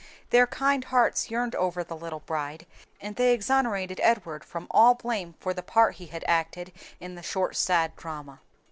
[0.31, 2.65] Their kind hearts yearned over the little orphaned bride,
[2.99, 7.55] and they exonerated Edward from all blame for the part he acted in the short,
[7.55, 8.39] sad drama.